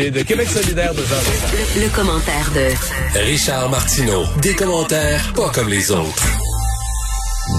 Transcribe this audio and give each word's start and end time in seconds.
Et 0.00 0.12
de 0.12 0.22
Québec 0.22 0.46
solidaire 0.48 0.94
de 0.94 1.00
Jean 1.00 1.16
Le, 1.76 1.82
le 1.82 1.88
commentaire 1.92 2.52
de 2.54 3.18
Richard 3.18 3.68
Martineau. 3.68 4.22
Des 4.40 4.54
commentaires 4.54 5.20
pas 5.34 5.50
comme 5.50 5.68
les 5.68 5.90
autres. 5.90 6.24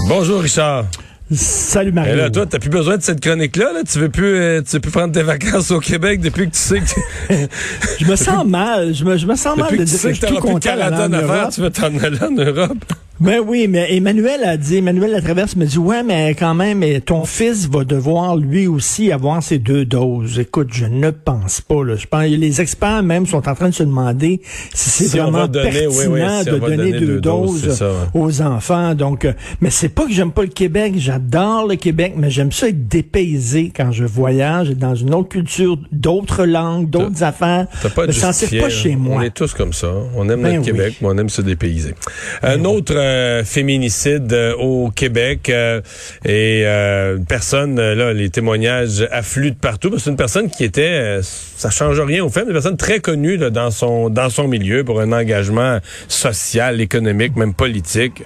Bonjour 0.08 0.40
Richard. 0.40 0.86
Salut 1.30 1.92
Mario. 1.92 2.14
Et 2.14 2.16
là, 2.16 2.30
toi, 2.30 2.46
t'as 2.46 2.58
plus 2.58 2.70
besoin 2.70 2.96
de 2.96 3.02
cette 3.02 3.20
chronique-là. 3.20 3.74
Là? 3.74 3.80
Tu 3.86 3.98
veux 3.98 4.08
plus, 4.08 4.36
euh, 4.36 4.62
tu 4.62 4.76
veux 4.76 4.80
plus 4.80 4.90
prendre 4.90 5.12
tes 5.12 5.22
vacances 5.22 5.70
au 5.70 5.80
Québec 5.80 6.22
depuis 6.22 6.48
que 6.48 6.54
tu 6.54 6.58
sais 6.62 6.80
que 6.80 7.34
je 8.00 8.06
me 8.06 8.16
sens 8.16 8.46
mal. 8.46 8.94
Je 8.94 9.04
me, 9.04 9.18
je 9.18 9.26
me 9.26 9.36
sens 9.36 9.58
mal 9.58 9.66
depuis 9.72 9.80
de 9.80 9.84
que 9.84 9.90
tu 9.90 9.96
dire 9.96 10.00
sais 10.00 10.08
que 10.08 10.14
que 10.14 10.26
je 10.26 10.32
suis 10.32 10.40
plus 10.40 10.54
de 10.54 10.58
quarantaine 10.60 11.14
en. 11.14 11.20
Europe. 11.20 11.50
Tu 11.54 11.60
veux 11.60 11.70
t'en 11.70 11.94
aller 11.98 12.22
en 12.22 12.30
Europe. 12.30 12.84
Ben 13.20 13.38
oui, 13.46 13.68
mais 13.68 13.94
Emmanuel 13.94 14.44
a 14.44 14.56
dit, 14.56 14.78
Emmanuel 14.78 15.10
Latraverse 15.10 15.54
me 15.54 15.66
dit, 15.66 15.76
ouais, 15.76 16.02
mais 16.02 16.30
quand 16.30 16.54
même, 16.54 16.78
mais 16.78 17.00
ton 17.00 17.26
fils 17.26 17.68
va 17.68 17.84
devoir 17.84 18.34
lui 18.38 18.66
aussi 18.66 19.12
avoir 19.12 19.42
ses 19.42 19.58
deux 19.58 19.84
doses. 19.84 20.38
Écoute, 20.38 20.68
je 20.72 20.86
ne 20.86 21.10
pense 21.10 21.60
pas. 21.60 21.84
Là. 21.84 21.96
Je 21.96 22.06
pense, 22.06 22.24
les 22.24 22.62
experts 22.62 23.02
même 23.02 23.26
sont 23.26 23.46
en 23.46 23.54
train 23.54 23.68
de 23.68 23.74
se 23.74 23.82
demander 23.82 24.40
si 24.72 24.88
c'est 24.88 25.04
Si 25.04 25.18
vraiment 25.18 25.46
donner, 25.46 25.70
pertinent 25.70 26.12
oui, 26.14 26.22
si 26.38 26.44
de 26.46 26.50
donner 26.58 26.76
donner 26.76 26.92
deux, 26.92 27.06
deux 27.06 27.20
doses, 27.20 27.62
doses, 27.62 27.70
c'est 27.72 27.76
ça, 27.76 27.90
ouais. 27.90 28.20
aux 28.22 28.40
enfants. 28.40 28.94
Donc, 28.94 29.26
euh, 29.26 29.34
mais 29.60 29.68
c'est 29.68 29.90
pas 29.90 30.06
que 30.06 30.12
j'aime 30.12 30.32
pas 30.32 30.42
le 30.42 30.48
Québec. 30.48 30.94
J'adore 30.96 31.66
le 31.66 31.76
Québec, 31.76 32.14
mais 32.16 32.30
j'aime 32.30 32.52
ça 32.52 32.68
être 32.68 32.88
dépaysé 32.88 33.70
quand 33.76 33.92
je 33.92 34.06
voyage, 34.06 34.70
dans 34.70 34.94
une 34.94 35.12
autre 35.12 35.28
culture, 35.28 35.78
d'autres 35.92 36.46
langues, 36.46 36.88
d'autres 36.88 37.22
affaires. 37.22 37.66
T'as 37.82 37.90
pas 37.90 38.10
justifier, 38.10 38.60
pas 38.60 38.70
chez 38.70 38.96
moi. 38.96 39.16
On 39.18 39.20
est 39.20 39.34
tous 39.34 39.52
comme 39.52 39.74
ça. 39.74 39.92
On 40.16 40.26
aime 40.30 40.40
Ben 40.40 40.54
notre 40.54 40.60
oui. 40.60 40.72
Ben 40.72 40.78
Québec, 40.78 40.94
mais 41.02 41.08
on 41.08 41.18
aime 41.18 41.28
se 41.28 41.42
dépayser. 41.42 41.94
Un 42.42 42.64
autre 42.64 42.94
euh, 43.10 43.44
féminicide 43.44 44.32
euh, 44.32 44.54
au 44.54 44.90
Québec 44.90 45.50
euh, 45.50 45.80
et 46.24 46.64
une 46.64 47.26
personne, 47.26 47.80
là, 47.80 48.12
les 48.12 48.30
témoignages 48.30 49.06
affluent 49.10 49.50
de 49.50 49.56
partout. 49.56 49.98
C'est 49.98 50.10
une 50.10 50.16
personne 50.16 50.48
qui 50.48 50.64
était, 50.64 51.20
ça 51.22 51.70
change 51.70 52.00
rien 52.00 52.24
au 52.24 52.28
fait, 52.28 52.42
une 52.42 52.52
personne 52.52 52.76
très 52.76 53.00
connue 53.00 53.38
dans 53.38 53.70
son 53.70 54.10
dans 54.10 54.30
son 54.30 54.48
milieu 54.48 54.84
pour 54.84 55.00
un 55.00 55.12
engagement 55.12 55.78
social, 56.08 56.80
économique, 56.80 57.36
même 57.36 57.54
politique. 57.54 58.22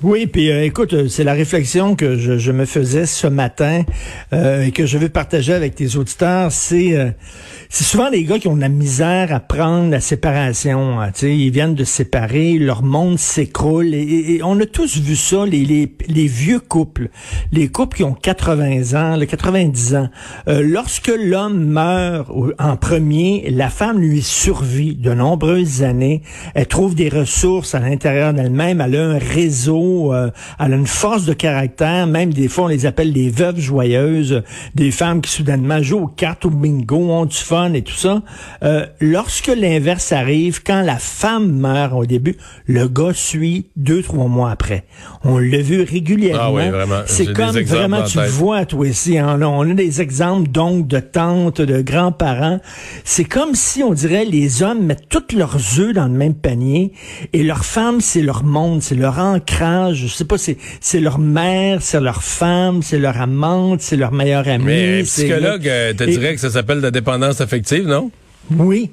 Oui, 0.00 0.28
puis 0.28 0.52
euh, 0.52 0.64
écoute, 0.64 0.92
euh, 0.92 1.08
c'est 1.08 1.24
la 1.24 1.32
réflexion 1.32 1.96
que 1.96 2.16
je, 2.16 2.38
je 2.38 2.52
me 2.52 2.66
faisais 2.66 3.04
ce 3.04 3.26
matin 3.26 3.82
euh, 4.32 4.62
et 4.64 4.70
que 4.70 4.86
je 4.86 4.96
vais 4.96 5.08
partager 5.08 5.52
avec 5.52 5.74
tes 5.74 5.96
auditeurs. 5.96 6.52
C'est 6.52 6.96
euh, 6.96 7.10
souvent 7.68 8.08
les 8.08 8.22
gars 8.22 8.38
qui 8.38 8.46
ont 8.46 8.54
de 8.54 8.60
la 8.60 8.68
misère 8.68 9.34
à 9.34 9.40
prendre 9.40 9.90
la 9.90 9.98
séparation. 9.98 11.00
hein, 11.00 11.10
ils 11.22 11.50
viennent 11.50 11.74
de 11.74 11.82
séparer, 11.82 12.58
leur 12.58 12.84
monde 12.84 13.18
s'écroule 13.18 13.92
et, 13.92 14.36
et- 14.36 14.40
on 14.44 14.60
a 14.60 14.66
tous 14.66 14.98
vu 14.98 15.16
ça, 15.16 15.44
les, 15.44 15.64
les, 15.64 15.92
les 16.06 16.26
vieux 16.28 16.60
couples, 16.60 17.08
les 17.50 17.66
couples 17.66 17.96
qui 17.96 18.04
ont 18.04 18.14
80 18.14 18.94
ans, 18.94 19.16
le 19.16 19.26
90 19.26 19.96
ans. 19.96 20.08
Euh, 20.46 20.62
lorsque 20.64 21.08
l'homme 21.10 21.64
meurt 21.64 22.30
en 22.60 22.76
premier, 22.76 23.50
la 23.50 23.68
femme 23.68 23.98
lui 23.98 24.22
survit 24.22 24.94
de 24.94 25.12
nombreuses 25.12 25.82
années. 25.82 26.22
Elle 26.54 26.68
trouve 26.68 26.94
des 26.94 27.08
ressources 27.08 27.74
à 27.74 27.80
l'intérieur 27.80 28.32
d'elle-même. 28.32 28.80
Elle 28.80 28.94
a 28.94 29.04
un 29.04 29.18
réseau. 29.18 29.87
Euh, 30.12 30.30
elle 30.58 30.72
a 30.72 30.76
une 30.76 30.86
force 30.86 31.24
de 31.24 31.32
caractère. 31.32 32.06
Même 32.06 32.32
des 32.32 32.48
fois, 32.48 32.64
on 32.64 32.68
les 32.68 32.86
appelle 32.86 33.12
les 33.12 33.30
veuves 33.30 33.58
joyeuses. 33.58 34.42
Des 34.74 34.90
femmes 34.90 35.20
qui 35.20 35.30
soudainement 35.30 35.82
jouent 35.82 36.04
aux 36.04 36.06
cartes, 36.08 36.44
au 36.44 36.50
bingo, 36.50 36.96
ont 36.96 37.26
du 37.26 37.36
fun 37.36 37.72
et 37.72 37.82
tout 37.82 37.94
ça. 37.94 38.22
Euh, 38.62 38.86
lorsque 39.00 39.48
l'inverse 39.48 40.12
arrive, 40.12 40.62
quand 40.64 40.82
la 40.82 40.98
femme 40.98 41.52
meurt 41.52 41.92
au 41.94 42.06
début, 42.06 42.36
le 42.66 42.88
gars 42.88 43.12
suit 43.14 43.66
deux, 43.76 44.02
trois 44.02 44.26
mois 44.26 44.50
après. 44.50 44.84
On 45.24 45.38
l'a 45.38 45.60
vu 45.60 45.82
régulièrement. 45.82 46.42
Ah 46.42 46.52
oui, 46.52 46.62
C'est 47.06 47.26
des 47.26 47.32
comme 47.32 47.58
vraiment, 47.60 47.98
en 47.98 48.04
tu 48.04 48.18
vois, 48.20 48.64
toi 48.64 48.86
ici, 48.86 49.18
hein, 49.18 49.40
on 49.42 49.70
a 49.70 49.74
des 49.74 50.00
exemples 50.00 50.48
donc 50.50 50.86
de 50.86 51.00
tantes, 51.00 51.60
de 51.60 51.80
grands-parents. 51.82 52.60
C'est 53.04 53.24
comme 53.24 53.54
si, 53.54 53.82
on 53.82 53.92
dirait, 53.92 54.24
les 54.24 54.62
hommes 54.62 54.84
mettent 54.84 55.08
tous 55.08 55.36
leurs 55.36 55.56
œufs 55.78 55.94
dans 55.94 56.06
le 56.06 56.12
même 56.12 56.34
panier 56.34 56.92
et 57.32 57.42
leur 57.42 57.64
femme, 57.64 58.00
c'est 58.00 58.22
leur 58.22 58.44
monde, 58.44 58.82
c'est 58.82 58.94
leur 58.94 59.18
ancrage. 59.18 59.58
Je 59.92 60.06
sais 60.06 60.24
pas, 60.24 60.38
c'est 60.38 60.56
c'est 60.80 61.00
leur 61.00 61.18
mère, 61.18 61.82
c'est 61.82 62.00
leur 62.00 62.22
femme, 62.22 62.82
c'est 62.82 62.98
leur 62.98 63.20
amante, 63.20 63.80
c'est 63.80 63.96
leur 63.96 64.12
meilleure 64.12 64.48
amie. 64.48 64.64
Mais 64.64 65.02
psychologue 65.02 65.66
euh, 65.68 65.92
te 65.94 66.04
dirait 66.04 66.34
que 66.34 66.40
ça 66.40 66.50
s'appelle 66.50 66.80
la 66.80 66.90
dépendance 66.90 67.40
affective, 67.40 67.86
non? 67.86 68.10
oui. 68.50 68.90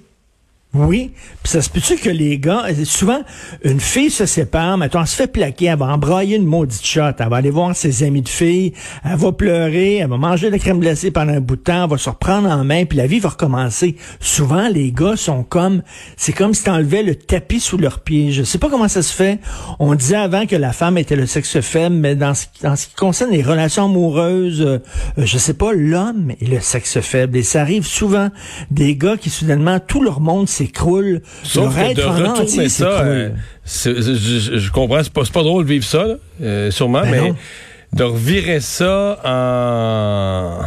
Oui, 0.78 1.12
puis 1.42 1.52
ça 1.54 1.62
se 1.62 1.70
peut-tu 1.70 1.96
que 1.96 2.10
les 2.10 2.38
gars, 2.38 2.66
souvent, 2.84 3.22
une 3.64 3.80
fille 3.80 4.10
se 4.12 4.26
sépare, 4.26 4.78
mettons, 4.78 5.00
elle 5.00 5.08
se 5.08 5.16
fait 5.16 5.28
plaquer, 5.28 5.68
elle 5.68 5.78
va 5.80 5.86
embrayer 5.86 6.36
une 6.36 6.46
maudite 6.46 6.86
shot, 6.86 7.02
elle 7.18 7.30
va 7.30 7.38
aller 7.38 7.50
voir 7.50 7.74
ses 7.76 8.04
amis 8.04 8.22
de 8.22 8.28
filles, 8.28 8.74
elle 9.06 9.16
va 9.16 9.32
pleurer, 9.32 9.98
elle 9.98 10.10
va 10.10 10.18
manger 10.18 10.48
de 10.48 10.52
la 10.52 10.60
crème 10.60 10.80
glacée 10.82 11.12
pendant 11.12 11.32
un 11.34 11.40
bout 11.40 11.56
de 11.56 11.62
temps, 11.62 11.86
elle 11.86 11.90
va 11.90 11.98
se 11.98 12.10
reprendre 12.10 12.50
en 12.50 12.66
main, 12.66 12.84
puis 12.84 12.98
la 12.98 13.08
vie 13.08 13.20
va 13.20 13.30
recommencer. 13.30 13.96
Souvent, 14.20 14.68
les 14.68 14.92
gars 14.92 15.16
sont 15.16 15.44
comme, 15.44 15.82
c'est 16.18 16.34
comme 16.34 16.54
si 16.54 16.64
t'enlevais 16.66 17.04
le 17.04 17.16
tapis 17.16 17.62
sous 17.62 17.78
leurs 17.78 18.02
pieds. 18.02 18.34
Je 18.34 18.44
sais 18.44 18.58
pas 18.58 18.70
comment 18.70 18.90
ça 18.90 19.02
se 19.02 19.14
fait. 19.14 19.40
On 19.80 19.96
disait 19.96 20.18
avant 20.18 20.46
que 20.46 20.58
la 20.58 20.74
femme 20.74 20.98
était 20.98 21.16
le 21.16 21.26
sexe 21.26 21.62
faible, 21.62 21.96
mais 21.96 22.16
dans 22.16 22.34
ce, 22.34 22.48
qui- 22.52 22.68
en 22.68 22.76
ce 22.76 22.88
qui 22.88 22.96
concerne 22.96 23.32
les 23.32 23.44
relations 23.44 23.86
amoureuses, 23.86 24.62
euh, 24.62 24.80
euh, 25.20 25.26
je 25.26 25.38
sais 25.38 25.54
pas, 25.54 25.72
l'homme 25.72 26.32
est 26.42 26.48
le 26.50 26.60
sexe 26.60 27.00
faible. 27.00 27.38
Et 27.38 27.44
ça 27.44 27.62
arrive 27.62 27.86
souvent 27.86 28.30
des 28.72 28.98
gars 28.98 29.16
qui 29.16 29.30
soudainement, 29.30 29.80
tout 29.80 30.02
leur 30.02 30.20
monde 30.20 30.50
s'écroule. 30.66 31.22
Sauf 31.44 31.76
leur 31.78 31.90
que 31.90 31.94
de 31.96 32.04
en 32.04 32.12
retourner 32.34 32.70
ça, 32.70 32.86
euh, 33.02 33.30
je, 33.66 34.58
je- 34.58 34.72
comprends, 34.72 35.02
c'est 35.04 35.12
pas, 35.14 35.24
pas 35.32 35.44
drôle 35.44 35.64
de 35.66 35.70
vivre 35.70 35.86
ça, 35.86 36.06
là, 36.06 36.16
euh, 36.42 36.72
sûrement, 36.72 37.02
Ben 37.02 37.12
mais 37.12 37.22
non. 37.30 37.36
de 37.94 38.04
revirer 38.04 38.60
ça 38.60 39.20
en 39.24 40.60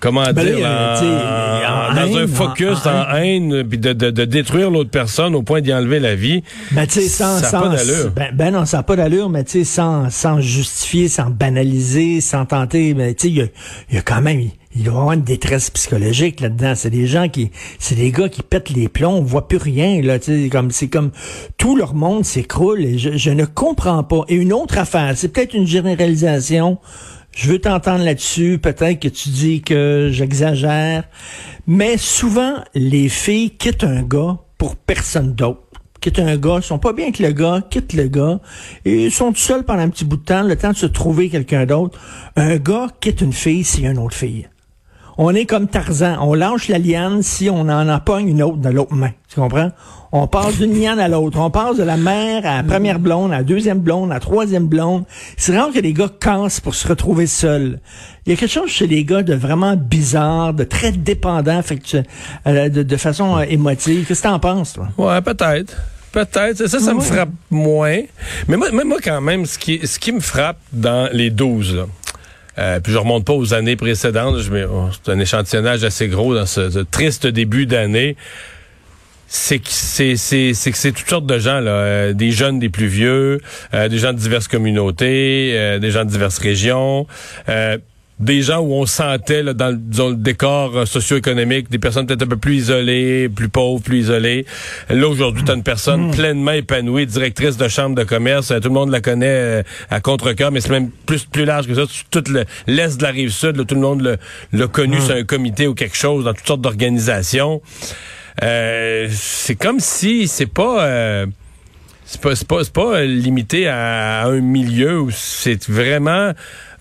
comment 0.00 0.24
Ben 0.32 0.34
là, 0.34 0.42
dire 0.44 0.58
y 0.58 0.64
a, 0.64 0.92
en- 0.92 0.96
sais, 0.96 1.06
en 1.06 1.94
dans 1.94 2.16
un 2.16 2.20
haine, 2.22 2.28
focus 2.28 2.86
en- 2.86 2.90
en 2.90 3.02
en, 3.12 3.16
haine 3.16 3.64
puis 3.68 3.78
de, 3.78 3.92
de- 3.92 4.10
de 4.10 4.24
détruire 4.24 4.70
l'autre 4.70 4.90
personne 4.90 5.34
au 5.34 5.42
point 5.42 5.60
d'y 5.60 5.72
enlever 5.72 6.00
la 6.00 6.14
vie 6.16 6.42
Ben, 6.72 6.86
tu 6.86 7.00
sais, 7.00 7.08
sans, 7.08 7.38
ça 7.38 7.46
a 7.46 7.50
sans, 7.50 7.60
pas 7.62 7.68
d'allure 7.76 8.10
ben, 8.14 8.30
ben 8.34 8.50
non, 8.52 8.64
ça 8.64 8.78
n'a 8.78 8.82
pas 8.82 8.96
d'allure, 8.96 9.28
mais 9.28 9.44
tu 9.44 9.50
sais, 9.60 9.64
sans, 9.64 10.10
sans 10.10 10.40
justifier, 10.40 11.08
sans 11.08 11.30
banaliser, 11.30 12.20
sans 12.20 12.46
tenter, 12.46 12.94
mais 12.94 13.14
tu 13.14 13.28
sais, 13.28 13.32
il 13.32 13.36
y 13.38 13.42
a, 13.42 13.46
y 13.92 13.98
a 13.98 14.02
quand 14.02 14.20
même, 14.20 14.40
il 14.40 14.50
il 14.74 14.84
doit 14.84 14.94
y 14.94 14.96
avoir 14.96 15.12
une 15.12 15.22
détresse 15.22 15.70
psychologique 15.70 16.40
là-dedans. 16.40 16.74
C'est 16.74 16.90
des 16.90 17.06
gens 17.06 17.28
qui, 17.28 17.50
c'est 17.78 17.94
des 17.94 18.10
gars 18.10 18.28
qui 18.28 18.42
pètent 18.42 18.70
les 18.70 18.88
plombs, 18.88 19.16
on 19.18 19.22
voit 19.22 19.48
plus 19.48 19.58
rien, 19.58 20.00
là, 20.02 20.18
comme, 20.50 20.70
c'est 20.70 20.88
comme, 20.88 21.10
tout 21.58 21.76
leur 21.76 21.94
monde 21.94 22.24
s'écroule 22.24 22.84
et 22.84 22.98
je, 22.98 23.30
ne 23.30 23.44
comprends 23.44 24.02
pas. 24.02 24.22
Et 24.28 24.34
une 24.34 24.52
autre 24.52 24.78
affaire, 24.78 25.12
c'est 25.16 25.28
peut-être 25.28 25.54
une 25.54 25.66
généralisation, 25.66 26.78
je 27.34 27.50
veux 27.50 27.58
t'entendre 27.58 28.04
là-dessus. 28.04 28.58
Peut-être 28.58 29.00
que 29.00 29.08
tu 29.08 29.30
dis 29.30 29.62
que 29.62 30.10
j'exagère. 30.12 31.04
Mais 31.66 31.96
souvent, 31.96 32.56
les 32.74 33.08
filles 33.08 33.50
quittent 33.50 33.84
un 33.84 34.02
gars 34.02 34.38
pour 34.58 34.76
personne 34.76 35.34
d'autre. 35.34 35.60
Quittent 36.00 36.18
un 36.18 36.36
gars, 36.36 36.60
sont 36.60 36.78
pas 36.78 36.92
bien 36.92 37.06
avec 37.06 37.20
le 37.20 37.30
gars, 37.30 37.62
quittent 37.70 37.92
le 37.92 38.08
gars, 38.08 38.40
et 38.84 39.04
ils 39.04 39.12
sont 39.12 39.32
seuls 39.36 39.64
pendant 39.64 39.82
un 39.82 39.88
petit 39.88 40.04
bout 40.04 40.16
de 40.16 40.24
temps, 40.24 40.42
le 40.42 40.56
temps 40.56 40.72
de 40.72 40.76
se 40.76 40.86
trouver 40.86 41.28
quelqu'un 41.28 41.64
d'autre. 41.64 41.98
Un 42.34 42.56
gars 42.56 42.88
quitte 43.00 43.20
une 43.20 43.32
fille 43.32 43.64
a 43.86 43.90
une 43.90 43.98
autre 43.98 44.16
fille. 44.16 44.48
On 45.24 45.32
est 45.36 45.46
comme 45.46 45.68
Tarzan. 45.68 46.16
On 46.20 46.34
lâche 46.34 46.66
la 46.66 46.78
liane 46.78 47.22
si 47.22 47.48
on 47.48 47.60
en 47.68 47.88
empogne 47.88 48.26
une 48.28 48.42
autre 48.42 48.56
de 48.56 48.68
l'autre 48.70 48.92
main. 48.94 49.10
Tu 49.28 49.38
comprends? 49.38 49.70
On 50.10 50.26
passe 50.26 50.58
d'une 50.58 50.74
liane 50.78 50.98
à 50.98 51.06
l'autre. 51.06 51.38
On 51.38 51.48
passe 51.48 51.76
de 51.76 51.84
la 51.84 51.96
mère 51.96 52.44
à 52.44 52.56
la 52.56 52.62
première 52.64 52.98
blonde, 52.98 53.32
à 53.32 53.36
la 53.38 53.42
deuxième 53.44 53.78
blonde, 53.78 54.10
à 54.10 54.14
la 54.14 54.20
troisième 54.20 54.66
blonde. 54.66 55.04
C'est 55.36 55.56
rare 55.56 55.70
que 55.72 55.78
les 55.78 55.92
gars 55.92 56.08
cassent 56.20 56.58
pour 56.58 56.74
se 56.74 56.88
retrouver 56.88 57.28
seuls. 57.28 57.78
Il 58.26 58.30
y 58.30 58.32
a 58.34 58.36
quelque 58.36 58.50
chose 58.50 58.68
chez 58.68 58.88
les 58.88 59.04
gars 59.04 59.22
de 59.22 59.34
vraiment 59.34 59.76
bizarre, 59.76 60.54
de 60.54 60.64
très 60.64 60.90
dépendant, 60.90 61.60
affectu- 61.60 62.02
euh, 62.48 62.68
de, 62.68 62.82
de 62.82 62.96
façon 62.96 63.38
euh, 63.38 63.42
émotive. 63.48 64.04
Qu'est-ce 64.08 64.22
que 64.22 64.28
t'en 64.28 64.40
penses, 64.40 64.72
toi? 64.72 64.88
ouais 64.98 65.20
peut-être 65.22 65.76
Peut-être, 66.10 66.66
ça, 66.66 66.78
ça 66.78 66.92
me 66.92 67.00
frappe 67.00 67.30
moins. 67.50 68.00
Mais 68.48 68.58
moi, 68.58 68.70
moi, 68.70 68.84
moi, 68.84 68.98
quand 69.02 69.22
même, 69.22 69.46
ce 69.46 69.56
qui, 69.56 69.80
ce 69.86 69.98
qui 69.98 70.12
me 70.12 70.20
frappe 70.20 70.58
dans 70.72 71.08
les 71.10 71.30
12, 71.30 71.74
là, 71.76 71.84
euh, 72.58 72.80
puis 72.80 72.92
je 72.92 72.98
remonte 72.98 73.24
pas 73.24 73.32
aux 73.32 73.54
années 73.54 73.76
précédentes, 73.76 74.38
je 74.40 74.50
oh, 74.64 74.88
c'est 74.92 75.12
un 75.12 75.18
échantillonnage 75.18 75.84
assez 75.84 76.08
gros 76.08 76.34
dans 76.34 76.46
ce, 76.46 76.82
triste 76.82 77.26
début 77.26 77.66
d'année. 77.66 78.16
C'est 79.34 79.60
que 79.60 79.68
c'est 79.68 80.16
c'est 80.16 80.52
c'est 80.52 80.70
que 80.70 80.76
c'est 80.76 80.92
toutes 80.92 81.08
sortes 81.08 81.24
de 81.24 81.38
gens 81.38 81.60
là, 81.60 81.70
euh, 81.70 82.12
des 82.12 82.32
jeunes, 82.32 82.58
des 82.58 82.68
plus 82.68 82.86
vieux, 82.86 83.40
euh, 83.72 83.88
des 83.88 83.96
gens 83.96 84.12
de 84.12 84.18
diverses 84.18 84.46
communautés, 84.46 85.52
euh, 85.54 85.78
des 85.78 85.90
gens 85.90 86.04
de 86.04 86.10
diverses 86.10 86.36
régions. 86.36 87.06
Des 88.22 88.40
gens 88.42 88.60
où 88.60 88.72
on 88.74 88.86
sentait 88.86 89.42
là, 89.42 89.52
dans 89.52 89.70
le, 89.70 89.76
disons, 89.76 90.10
le 90.10 90.16
décor 90.16 90.76
euh, 90.76 90.86
socio-économique 90.86 91.68
des 91.70 91.78
personnes 91.78 92.06
peut-être 92.06 92.22
un 92.22 92.26
peu 92.28 92.36
plus 92.36 92.54
isolées, 92.56 93.28
plus 93.28 93.48
pauvres, 93.48 93.82
plus 93.82 93.98
isolées. 93.98 94.46
Là, 94.88 95.08
aujourd'hui, 95.08 95.42
tu 95.44 95.50
as 95.50 95.54
une 95.54 95.62
personne 95.62 96.10
pleinement 96.12 96.52
épanouie, 96.52 97.06
directrice 97.06 97.56
de 97.56 97.66
chambre 97.68 97.96
de 97.96 98.04
commerce. 98.04 98.50
Euh, 98.50 98.60
Tout 98.60 98.68
le 98.68 98.74
monde 98.74 98.90
la 98.90 99.00
connaît 99.00 99.26
euh, 99.26 99.62
à 99.90 100.00
contre-cœur, 100.00 100.52
mais 100.52 100.60
c'est 100.60 100.70
même 100.70 100.90
plus 101.06 101.24
plus 101.24 101.44
large 101.44 101.66
que 101.66 101.74
ça. 101.74 101.82
Tout 102.10 102.24
le- 102.30 102.44
l'Est 102.66 102.96
de 102.98 103.02
la 103.02 103.10
rive 103.10 103.30
sud, 103.30 103.56
là, 103.56 103.64
tout 103.64 103.74
le 103.74 103.80
monde 103.80 104.18
l'a- 104.52 104.66
connu 104.68 105.00
sur 105.00 105.14
un 105.14 105.24
comité 105.24 105.66
ou 105.66 105.74
quelque 105.74 105.96
chose, 105.96 106.24
dans 106.24 106.32
toutes 106.34 106.46
sortes 106.46 106.60
d'organisations. 106.62 107.60
Euh, 108.42 109.08
c'est 109.10 109.56
comme 109.56 109.80
si 109.80 110.28
c'est 110.28 110.46
pas... 110.46 110.84
euh, 110.84 111.26
c'est 112.04 112.20
pas, 112.20 112.34
c'est 112.34 112.46
pas, 112.46 112.62
pas 112.72 113.02
limité 113.04 113.68
à 113.68 114.24
un 114.26 114.40
milieu 114.40 115.00
où 115.00 115.10
c'est 115.10 115.66
vraiment 115.68 116.32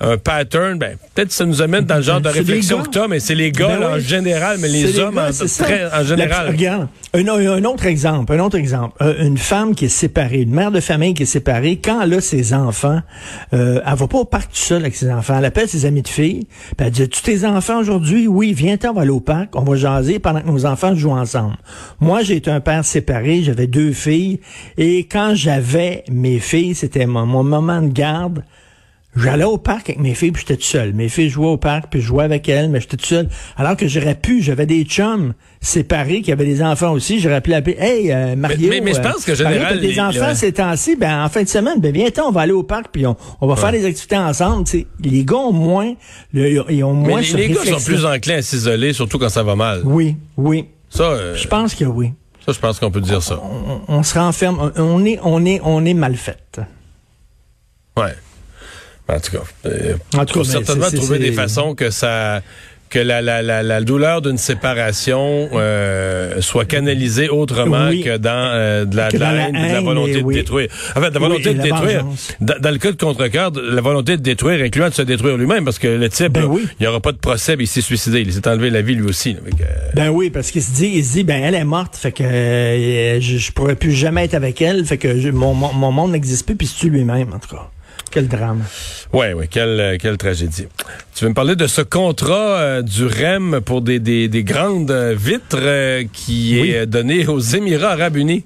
un 0.04 0.18
pattern, 0.18 0.78
ben, 0.80 0.98
peut-être 1.14 1.32
ça 1.32 1.46
nous 1.46 1.62
amène 1.62 1.86
dans 1.86 1.98
le 1.98 2.02
genre 2.02 2.20
de 2.22 2.28
réflexion 2.30 2.82
que 2.82 2.90
t'as, 2.90 3.08
mais 3.08 3.20
c'est 3.20 3.36
les 3.36 3.52
gars 3.52 3.78
Ben 3.80 3.94
en 3.96 4.00
général, 4.00 4.58
mais 4.60 4.68
les 4.68 4.98
hommes 5.00 5.16
gars, 5.16 5.30
en, 5.30 5.46
très- 5.64 6.06
général. 6.06 6.46
La- 6.48 6.52
regarde, 6.52 6.88
un, 7.14 7.28
un 7.28 7.64
autre 7.66 7.86
exemple, 7.86 8.34
un 8.34 8.40
autre 8.40 8.58
exemple. 8.58 8.96
Euh, 9.02 9.24
une 9.24 9.38
femme 9.38 9.76
qui 9.76 9.86
est 9.86 9.90
séparée, 9.90 10.42
une 10.42 10.54
mère 10.54 10.72
de 10.72 10.80
famille 10.80 11.14
qui 11.14 11.24
est 11.24 11.28
séparée, 11.28 11.80
quand 11.84 12.02
elle 12.02 12.16
a 12.16 12.22
ses 12.22 12.54
enfants, 12.54 13.00
euh, 13.54 13.80
elle 13.86 13.96
va 13.96 14.08
pas 14.08 14.18
au 14.18 14.26
parc 14.26 14.50
tout 14.52 14.58
seul 14.58 14.82
avec 14.82 14.96
ses 14.96 15.12
enfants. 15.12 15.36
Elle 15.38 15.46
appelle 15.46 15.68
ses 15.70 15.86
amis 15.86 16.02
de 16.02 16.08
filles, 16.08 16.48
puis 16.78 16.86
elle 16.88 16.92
dit, 16.92 17.08
tu 17.08 17.22
tes 17.22 17.46
enfants 17.46 17.80
aujourd'hui? 17.80 18.28
Oui, 18.28 18.54
viens-t'en, 18.54 18.90
on 18.90 18.94
va 18.94 19.02
aller 19.02 19.12
au 19.12 19.20
parc, 19.20 19.56
on 19.56 19.62
va 19.64 19.76
jaser 19.76 20.18
pendant 20.20 20.42
que 20.42 20.48
nos 20.48 20.66
enfants 20.66 20.96
jouent 20.96 21.12
ensemble. 21.12 21.58
Moi, 22.00 22.24
j'ai 22.24 22.38
été 22.38 22.50
un 22.50 22.60
père 22.60 22.84
séparé, 22.86 23.44
j'avais 23.44 23.68
deux 23.68 23.92
filles, 23.92 24.40
et 24.78 25.04
quand 25.06 25.34
j'avais 25.36 26.04
mes 26.10 26.40
filles, 26.40 26.74
c'était 26.76 27.06
mon, 27.06 27.26
mon 27.28 27.44
moment 27.44 27.82
de 27.82 27.90
garde, 27.92 28.44
J'allais 29.14 29.44
au 29.44 29.58
parc 29.58 29.90
avec 29.90 30.00
mes 30.00 30.14
filles, 30.16 30.32
puis 30.32 30.42
j'étais 30.48 30.56
tout 30.56 30.66
seul. 30.68 30.94
Mes 30.94 31.10
filles 31.10 31.30
jouaient 31.30 31.48
au 31.48 31.58
parc, 31.58 31.88
puis 31.90 32.00
je 32.00 32.06
jouais 32.08 32.24
avec 32.24 32.48
elles, 32.48 32.70
mais 32.70 32.80
j'étais 32.80 32.96
tout 32.96 33.06
seul. 33.06 33.28
Alors 33.58 33.76
que 33.76 33.86
j'aurais 33.86 34.16
pu, 34.16 34.42
j'avais 34.42 34.66
des 34.66 34.84
chums 34.86 35.34
séparés 35.60 36.22
qui 36.22 36.32
avaient 36.32 36.46
des 36.46 36.64
enfants 36.64 36.94
aussi. 36.94 37.20
J'aurais 37.20 37.42
pu 37.42 37.50
l'appeler, 37.50 37.76
hey, 37.78 38.10
euh, 38.12 38.36
Mario. 38.38 38.70
mais- 38.70 38.80
mais 38.80 38.94
je 38.94 39.02
pense 39.02 39.26
que, 39.26 39.34
euh, 39.34 39.36
général, 39.36 39.60
Mario, 39.64 39.80
des 39.82 39.88
les- 39.90 40.00
enfants 40.00 40.30
les- 40.30 40.36
ces 40.36 40.54
temps-ci, 40.54 40.96
ben, 40.96 41.26
en 41.26 41.28
fin 41.28 41.44
de 41.44 41.50
semaine, 41.50 41.82
ben, 41.82 41.92
viens 41.92 42.08
on 42.26 42.32
va 42.32 42.42
aller 42.42 42.54
au 42.54 42.64
parc, 42.64 42.86
puis 42.94 43.06
on, 43.06 43.18
on 43.42 43.48
va 43.48 43.58
faire 43.58 43.74
des 43.74 43.86
activités 43.86 44.16
ensemble. 44.18 44.64
Les 45.04 45.26
gars 45.26 45.36
ont 45.36 45.52
moins, 45.52 45.94
le- 46.34 46.64
ils 46.72 46.84
ont 46.86 46.94
Mais 46.94 47.10
moins 47.10 47.20
les, 47.20 47.26
ce 47.28 47.36
les 47.38 47.50
gars 47.50 47.66
sont 47.66 47.84
plus 47.84 48.06
enclins 48.06 48.38
à 48.38 48.42
s'isoler, 48.42 48.94
surtout 48.94 49.20
quand 49.20 49.28
ça 49.30 49.44
va 49.44 49.56
mal. 49.58 49.82
Oui, 49.84 50.16
oui. 50.38 50.68
Ça, 50.90 51.04
euh, 51.04 51.36
Je 51.36 51.48
pense 51.50 51.76
que 51.76 51.84
oui. 51.84 52.14
ça, 52.46 52.54
je 52.54 52.60
pense 52.60 52.80
qu'on 52.80 52.92
peut 52.92 53.02
dire 53.02 53.22
ça. 53.22 53.42
On, 53.44 53.82
on 53.98 54.04
se 54.04 54.18
renferme, 54.18 54.72
on, 54.78 54.82
on 54.82 55.04
est, 55.06 55.20
on 55.22 55.46
est, 55.46 55.60
on 55.66 55.84
est 55.84 55.94
mal 55.94 56.16
fait. 56.16 56.62
Ouais. 57.98 58.14
En 59.10 59.20
tout 59.20 59.32
cas, 59.32 59.44
euh, 59.66 59.94
En 60.18 60.26
tout 60.26 60.36
faut 60.36 60.44
cas, 60.44 60.50
certainement 60.52 60.90
trouver 60.92 61.20
des 61.20 61.32
façons 61.34 61.76
que 61.76 61.90
ça 61.90 62.42
que 62.90 63.00
la, 63.00 63.22
la, 63.22 63.42
la, 63.42 63.64
la 63.64 63.80
douleur 63.82 64.22
d'une 64.22 64.38
séparation 64.38 65.48
euh, 65.54 66.42
soit 66.42 66.66
canalisée 66.66 67.30
autrement 67.30 67.88
Oui. 67.88 68.04
que 68.04 68.18
dans 68.18 68.30
euh, 68.54 68.84
de 68.84 68.98
la, 68.98 69.08
Que 69.08 69.16
de 69.16 69.22
la 69.22 69.30
dans 69.30 69.32
la 69.38 69.42
haine, 69.48 69.52
de 69.54 69.58
la 69.58 69.68
haine, 69.78 69.86
volonté 69.86 70.16
de 70.20 70.24
oui. 70.26 70.36
détruire. 70.36 70.68
En 70.98 71.00
fait, 71.00 71.10
la 71.12 71.20
volonté 71.20 71.54
de 71.54 71.62
détruire. 71.62 72.06
Dans, 72.42 72.56
dans 72.60 72.70
le 72.72 72.78
cas 72.78 72.92
de 72.92 72.98
contre-cœur, 72.98 73.52
de- 73.52 73.62
la 73.62 73.80
volonté 73.80 74.18
de 74.18 74.22
détruire, 74.22 74.62
incluant 74.62 74.90
de 74.90 74.94
se 74.94 75.04
détruire 75.04 75.38
lui-même, 75.38 75.64
parce 75.64 75.80
que 75.80 75.88
le 75.88 76.10
type, 76.10 76.34
Ben 76.34 76.42
là, 76.42 76.54
il 76.58 76.82
n'y 76.82 76.88
aura 76.88 77.00
pas 77.00 77.14
de 77.14 77.18
procès, 77.18 77.56
mais 77.56 77.64
il 77.64 77.68
s'est 77.68 77.80
suicidé. 77.80 78.20
Il 78.22 78.34
s'est 78.34 78.46
enlevé 78.46 78.70
la 78.70 78.82
vie 78.82 78.96
lui 78.96 79.08
aussi. 79.08 79.36
là. 79.36 79.40
Fait 79.46 79.52
que, 79.52 79.64
euh, 79.64 79.92
Ben 79.96 80.10
oui, 80.10 80.30
parce 80.30 80.52
qu'il 80.52 80.62
se 80.62 80.72
dit, 80.72 80.92
il 80.94 81.06
se 81.06 81.14
dit, 81.14 81.24
ben 81.24 81.42
elle 81.42 81.56
est 81.56 81.64
morte, 81.64 81.96
fait 81.96 82.12
que 82.12 82.26
je, 82.26 83.38
je 83.38 83.52
pourrais 83.54 83.76
plus 83.76 83.94
jamais 83.94 84.26
être 84.26 84.34
avec 84.34 84.62
elle, 84.62 84.84
fait 84.86 84.98
que 84.98 85.18
je- 85.18 85.30
mon, 85.30 85.54
mon, 85.54 85.72
mon 85.72 85.94
monde 85.94 86.12
n'existe 86.12 86.46
plus, 86.46 86.56
puis 86.58 86.68
c'est 86.68 86.78
tu 86.80 86.90
lui-même, 86.90 87.32
en 87.34 87.40
tout 87.40 87.56
cas? 87.56 87.70
Quel 88.12 88.28
drame. 88.28 88.64
Ouais, 89.14 89.34
ouais, 89.34 89.48
quelle, 89.48 89.80
euh, 89.80 89.98
quelle 90.00 90.18
tragédie. 90.18 90.66
Tu 91.16 91.24
veux 91.24 91.30
me 91.30 91.34
parler 91.36 91.56
de 91.56 91.66
ce 91.68 91.82
contrat 91.82 92.60
euh, 92.60 92.82
du 92.82 93.06
REM 93.06 93.62
pour 93.62 93.82
des, 93.82 94.00
des, 94.00 94.28
des 94.28 94.44
grandes 94.44 94.92
euh, 94.92 95.16
vitres 95.18 95.58
euh, 95.60 96.04
qui 96.12 96.60
Oui. 96.62 96.72
est 96.72 96.86
donné 96.86 97.26
aux 97.28 97.40
Émirats 97.40 97.92
arabes 97.94 98.18
unis? 98.18 98.44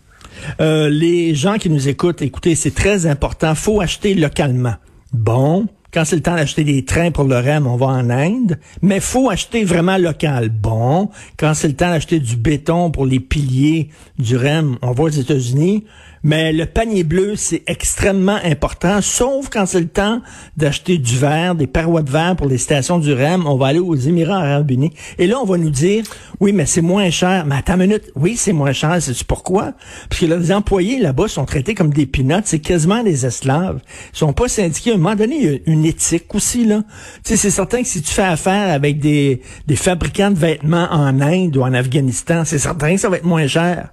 Euh, 0.61 0.89
les 0.89 1.33
gens 1.33 1.57
qui 1.57 1.69
nous 1.69 1.87
écoutent, 1.87 2.21
écoutez, 2.21 2.53
c'est 2.55 2.75
très 2.75 3.05
important. 3.07 3.55
faut 3.55 3.81
acheter 3.81 4.13
localement. 4.13 4.75
Bon, 5.13 5.65
quand 5.93 6.03
c'est 6.05 6.17
le 6.17 6.21
temps 6.21 6.35
d'acheter 6.35 6.63
des 6.63 6.83
trains 6.85 7.09
pour 7.09 7.23
le 7.23 7.35
REM, 7.37 7.65
on 7.65 7.77
va 7.77 7.87
en 7.87 8.09
Inde, 8.09 8.59
mais 8.81 8.99
faut 8.99 9.29
acheter 9.29 9.63
vraiment 9.63 9.97
local. 9.97 10.49
Bon, 10.49 11.09
quand 11.37 11.53
c'est 11.53 11.69
le 11.69 11.73
temps 11.75 11.89
d'acheter 11.89 12.19
du 12.19 12.35
béton 12.35 12.91
pour 12.91 13.05
les 13.05 13.19
piliers 13.21 13.89
du 14.19 14.35
REM, 14.35 14.77
on 14.81 14.91
va 14.91 15.03
aux 15.05 15.09
États-Unis. 15.09 15.85
Mais 16.27 16.51
le 16.51 16.65
panier 16.65 17.03
bleu, 17.03 17.35
c'est 17.35 17.61
extrêmement 17.67 18.39
important, 18.43 18.99
sauf 19.03 19.47
quand 19.47 19.67
c'est 19.67 19.79
le 19.79 19.87
temps 19.87 20.23
d'acheter 20.57 20.97
du 20.97 21.19
verre, 21.19 21.53
des 21.53 21.67
parois 21.67 22.01
de 22.01 22.09
verre 22.09 22.35
pour 22.35 22.47
les 22.47 22.57
stations 22.57 22.97
du 22.97 23.13
REM, 23.13 23.45
on 23.45 23.57
va 23.57 23.67
aller 23.67 23.77
aux 23.77 23.93
Émirats 23.93 24.39
arabes 24.39 24.71
unis. 24.71 24.91
Et 25.19 25.27
là, 25.27 25.37
on 25.39 25.45
va 25.45 25.59
nous 25.59 25.69
dire, 25.69 26.03
oui, 26.39 26.51
mais 26.51 26.65
c'est 26.65 26.81
moins 26.81 27.11
cher. 27.11 27.45
Mais 27.45 27.57
attends 27.57 27.75
une 27.75 27.81
minute, 27.81 28.11
oui, 28.15 28.37
c'est 28.37 28.53
moins 28.53 28.71
cher, 28.73 28.97
c'est 29.01 29.23
pourquoi? 29.23 29.73
Parce 30.09 30.19
que 30.19 30.25
les 30.25 30.51
employés 30.51 30.97
là-bas 30.97 31.27
sont 31.27 31.45
traités 31.45 31.75
comme 31.75 31.93
des 31.93 32.07
pinottes, 32.07 32.47
c'est 32.47 32.57
quasiment 32.57 33.03
des 33.03 33.27
esclaves. 33.27 33.79
Ils 34.11 34.17
sont 34.17 34.33
pas 34.33 34.47
syndiqués. 34.47 34.93
À 34.93 34.95
un 34.95 34.97
moment 34.97 35.13
donné, 35.13 35.35
il 35.39 35.45
y 35.45 35.55
a 35.55 35.59
une 35.67 35.85
éthique 35.85 36.33
aussi, 36.33 36.65
là. 36.65 36.81
Tu 37.23 37.33
sais, 37.33 37.35
c'est 37.35 37.51
certain 37.51 37.83
que 37.83 37.87
si 37.87 38.01
tu 38.01 38.11
fais 38.11 38.23
affaire 38.23 38.73
avec 38.73 38.97
des, 38.97 39.43
des 39.67 39.75
fabricants 39.75 40.31
de 40.31 40.39
vêtements 40.39 40.87
en 40.89 41.21
Inde 41.21 41.55
ou 41.55 41.61
en 41.61 41.75
Afghanistan, 41.75 42.45
c'est 42.45 42.57
certain 42.57 42.95
que 42.95 42.99
ça 42.99 43.09
va 43.09 43.17
être 43.17 43.25
moins 43.25 43.45
cher. 43.45 43.89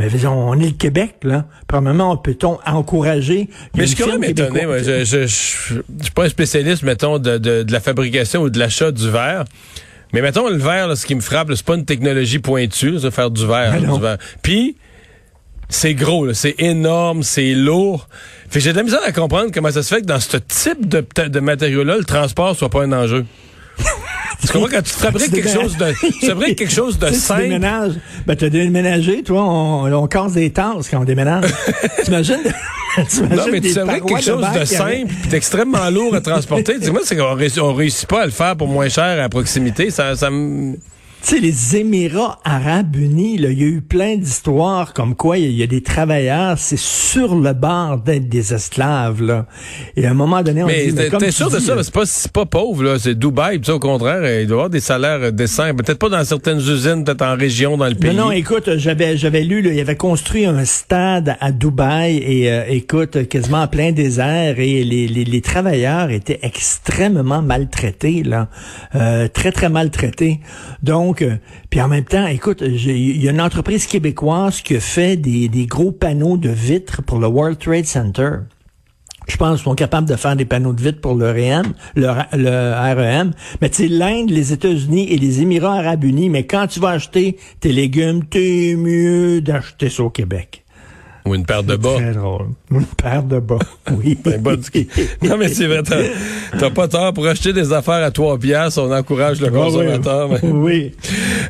Mais 0.00 0.26
on 0.26 0.58
est 0.58 0.64
le 0.64 0.70
Québec, 0.72 1.16
là. 1.24 1.44
Premièrement, 1.68 2.16
peut-on 2.16 2.58
encourager... 2.64 3.50
Mais 3.76 3.82
je 3.82 3.94
suis 3.94 4.02
quand 4.02 4.10
même 4.10 4.24
étonné. 4.24 4.64
moi. 4.64 4.78
Je, 4.78 5.04
je, 5.04 5.26
je, 5.26 5.26
je 5.26 5.74
suis 6.04 6.10
pas 6.14 6.24
un 6.24 6.28
spécialiste, 6.30 6.84
mettons, 6.84 7.18
de, 7.18 7.36
de, 7.36 7.64
de 7.64 7.70
la 7.70 7.80
fabrication 7.80 8.40
ou 8.40 8.48
de 8.48 8.58
l'achat 8.58 8.92
du 8.92 9.10
verre. 9.10 9.44
Mais 10.14 10.22
mettons, 10.22 10.48
le 10.48 10.56
verre, 10.56 10.88
là, 10.88 10.96
ce 10.96 11.04
qui 11.04 11.14
me 11.14 11.20
frappe, 11.20 11.52
c'est 11.54 11.66
pas 11.66 11.74
une 11.74 11.84
technologie 11.84 12.38
pointue, 12.38 12.98
ça, 12.98 13.10
faire 13.10 13.30
du 13.30 13.46
verre. 13.46 13.72
Ben 13.72 13.82
là, 13.82 13.88
non. 13.88 13.96
du 13.96 14.00
verre. 14.02 14.16
Puis, 14.40 14.76
c'est 15.68 15.92
gros, 15.92 16.32
c'est 16.32 16.54
énorme, 16.58 17.22
c'est 17.22 17.52
lourd. 17.52 18.08
Fait 18.48 18.58
que 18.58 18.64
j'ai 18.64 18.72
de 18.72 18.78
la 18.78 18.84
misère 18.84 19.02
à 19.04 19.12
comprendre 19.12 19.50
comment 19.52 19.70
ça 19.70 19.82
se 19.82 19.94
fait 19.94 20.00
que 20.00 20.06
dans 20.06 20.18
ce 20.18 20.38
type 20.38 20.88
de, 20.88 21.04
de 21.28 21.40
matériau-là, 21.40 21.98
le 21.98 22.04
transport 22.04 22.56
soit 22.56 22.70
pas 22.70 22.84
un 22.84 22.92
enjeu. 22.92 23.26
Tu 24.40 24.48
comprends 24.48 24.68
quand 24.68 24.82
tu 24.82 24.92
fabriques 24.92 25.32
Tu 25.32 25.42
quelque 25.42 25.50
chose 25.60 25.76
de, 25.76 25.92
tu 26.20 26.26
fabriques 26.26 26.58
quelque 26.58 26.72
chose 26.72 26.98
de 26.98 27.06
Tu 27.08 27.14
sais, 27.14 27.18
tu 27.20 27.24
simple. 27.26 27.42
déménages. 27.42 27.92
Ben, 28.26 28.36
t'as 28.36 28.48
déménagé, 28.48 29.22
toi, 29.22 29.42
on, 29.44 29.92
on 29.92 30.06
casse 30.06 30.32
des 30.32 30.50
tasses 30.50 30.88
quand 30.90 31.00
on 31.00 31.04
déménage. 31.04 31.44
T'imagines? 32.04 32.38
Non, 33.30 33.44
mais 33.52 33.60
tu 33.60 33.70
fabriques 33.70 34.04
quelque 34.04 34.22
chose 34.24 34.40
de 34.40 34.44
avaient- 34.46 34.66
simple, 34.66 35.12
puis 35.20 35.30
d'extrêmement 35.30 35.88
lourd 35.90 36.14
à 36.14 36.20
transporter. 36.20 36.78
Dis-moi, 36.78 37.00
c'est 37.04 37.16
qu'on 37.16 37.34
réussit, 37.34 37.60
on 37.60 37.72
réussit 37.74 38.08
pas 38.08 38.22
à 38.22 38.26
le 38.26 38.32
faire 38.32 38.56
pour 38.56 38.68
moins 38.68 38.88
cher 38.88 39.22
à 39.22 39.28
proximité. 39.28 39.90
Ça, 39.90 40.16
ça 40.16 40.28
me... 40.30 40.74
Tu 41.22 41.34
sais, 41.36 41.40
les 41.40 41.76
Émirats 41.76 42.38
arabes 42.44 42.96
unis, 42.96 43.34
il 43.34 43.42
y 43.42 43.46
a 43.46 43.50
eu 43.66 43.82
plein 43.82 44.16
d'histoires 44.16 44.94
comme 44.94 45.14
quoi 45.14 45.36
il 45.36 45.44
y, 45.44 45.46
a- 45.46 45.50
il 45.50 45.56
y 45.58 45.62
a 45.62 45.66
des 45.66 45.82
travailleurs, 45.82 46.56
c'est 46.58 46.78
sur 46.78 47.34
le 47.36 47.52
bord 47.52 47.98
d'être 47.98 48.28
des 48.28 48.54
esclaves, 48.54 49.22
là. 49.22 49.46
Et 49.96 50.06
à 50.06 50.10
un 50.12 50.14
moment 50.14 50.42
donné, 50.42 50.62
on 50.62 50.66
Mais 50.66 50.86
dit, 50.86 50.92
mais 50.94 51.10
t'es 51.10 51.30
sûr 51.30 51.50
de 51.50 51.58
ça? 51.58 51.74
C'est 51.82 51.92
pas, 51.92 52.06
c'est 52.06 52.32
pas 52.32 52.46
pauvre, 52.46 52.84
là. 52.84 52.98
C'est 52.98 53.14
Dubaï, 53.18 53.58
puis 53.58 53.66
ça, 53.66 53.74
au 53.74 53.78
contraire, 53.78 54.22
il 54.40 54.46
doit 54.46 54.56
y 54.56 54.58
avoir 54.60 54.70
des 54.70 54.80
salaires 54.80 55.20
euh, 55.24 55.30
décents. 55.30 55.74
Peut-être 55.74 55.98
pas 55.98 56.08
dans 56.08 56.24
certaines 56.24 56.58
usines, 56.58 57.04
peut-être 57.04 57.22
en 57.22 57.36
région, 57.36 57.76
dans 57.76 57.88
le 57.88 57.94
pays. 57.96 58.14
Non, 58.14 58.26
non, 58.26 58.30
écoute, 58.32 58.70
j'avais 58.76 59.16
j'avais 59.18 59.42
lu, 59.42 59.60
là, 59.60 59.72
il 59.72 59.80
avait 59.80 59.96
construit 59.96 60.46
un 60.46 60.64
stade 60.64 61.36
à 61.40 61.52
Dubaï 61.52 62.16
et 62.16 62.50
euh, 62.50 62.62
écoute, 62.68 63.28
quasiment 63.28 63.62
en 63.62 63.68
plein 63.68 63.92
désert 63.92 64.58
et 64.58 64.84
les, 64.84 65.06
les, 65.06 65.24
les 65.24 65.40
travailleurs 65.42 66.10
étaient 66.10 66.38
extrêmement 66.42 67.42
maltraités, 67.42 68.22
là, 68.22 68.48
Euh, 68.94 69.28
très 69.28 69.52
très 69.52 69.68
maltraités. 69.68 70.40
Donc, 70.82 71.09
euh, 71.22 71.36
puis 71.70 71.80
en 71.80 71.88
même 71.88 72.04
temps, 72.04 72.26
écoute, 72.26 72.62
il 72.62 73.22
y 73.22 73.28
a 73.28 73.30
une 73.30 73.40
entreprise 73.40 73.86
québécoise 73.86 74.60
qui 74.62 74.78
fait 74.80 75.16
des, 75.16 75.48
des 75.48 75.66
gros 75.66 75.92
panneaux 75.92 76.36
de 76.36 76.50
vitres 76.50 77.02
pour 77.02 77.18
le 77.18 77.26
World 77.26 77.58
Trade 77.58 77.86
Center. 77.86 78.30
Je 79.28 79.36
pense 79.36 79.58
qu'ils 79.58 79.64
sont 79.64 79.74
capables 79.74 80.08
de 80.08 80.16
faire 80.16 80.34
des 80.34 80.44
panneaux 80.44 80.72
de 80.72 80.82
vitre 80.82 81.00
pour 81.00 81.14
le 81.14 81.30
REM, 81.30 81.72
le, 81.94 82.08
le 82.32 82.94
REM. 82.94 83.32
Mais 83.60 83.70
tu 83.70 83.82
sais, 83.82 83.88
l'Inde, 83.88 84.30
les 84.30 84.52
États-Unis 84.52 85.12
et 85.12 85.18
les 85.18 85.40
Émirats 85.42 85.78
arabes 85.78 86.04
unis, 86.04 86.28
mais 86.28 86.46
quand 86.46 86.66
tu 86.66 86.80
vas 86.80 86.90
acheter 86.90 87.36
tes 87.60 87.72
légumes, 87.72 88.24
t'es 88.24 88.74
mieux 88.76 89.40
d'acheter 89.40 89.88
ça 89.88 90.02
au 90.02 90.10
Québec. 90.10 90.59
Ou 91.26 91.34
une 91.34 91.44
paire 91.44 91.62
de 91.62 91.76
bas. 91.76 91.96
Très 91.96 92.12
drôle. 92.12 92.46
Une 92.70 92.84
paire 92.86 93.22
de 93.22 93.38
bas, 93.40 93.58
oui. 93.92 94.18
Un 94.26 94.38
bas 94.38 94.56
du- 94.56 94.88
non, 95.22 95.36
mais 95.38 95.48
c'est 95.48 95.66
vrai, 95.66 95.82
t'as 96.58 96.70
pas 96.70 96.88
tort. 96.88 97.12
Pour 97.12 97.26
acheter 97.26 97.52
des 97.52 97.72
affaires 97.72 98.02
à 98.04 98.10
3 98.10 98.38
piastres, 98.38 98.80
on 98.82 98.92
encourage 98.92 99.40
le 99.40 99.48
Ah 99.48 99.50
oui. 99.52 99.58
consommateur. 99.60 100.30
Oui. 100.42 100.92